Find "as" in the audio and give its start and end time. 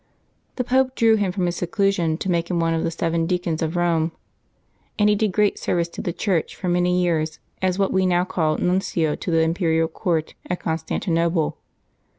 7.61-7.77